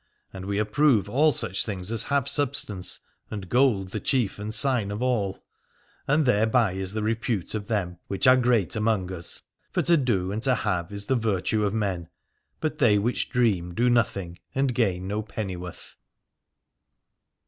And 0.33 0.45
we 0.47 0.57
approve 0.57 1.07
all 1.07 1.31
such 1.31 1.63
things 1.63 1.91
as 1.91 2.05
have 2.05 2.27
substance, 2.27 3.01
and 3.29 3.47
gold 3.47 3.89
the 3.89 3.99
chief 3.99 4.39
and 4.39 4.51
sign 4.51 4.89
of 4.89 4.99
all: 4.99 5.43
and 6.07 6.25
thereby 6.25 6.71
is 6.71 6.93
the 6.93 7.03
repute 7.03 7.53
of 7.53 7.67
them 7.67 7.99
which 8.07 8.25
are 8.25 8.35
great 8.35 8.75
among 8.75 9.11
us. 9.11 9.43
For 9.71 9.83
to 9.83 9.97
do 9.97 10.31
and 10.31 10.41
to 10.41 10.55
have 10.55 10.91
is 10.91 11.05
the 11.05 11.15
virtue 11.15 11.65
of 11.67 11.75
men, 11.75 12.09
but 12.59 12.79
they 12.79 12.97
which 12.97 13.29
dream 13.29 13.75
do 13.75 13.91
nothing 13.91 14.39
and 14.55 14.73
gain 14.73 15.07
no 15.07 15.21
penny 15.21 15.55
worth. 15.55 15.95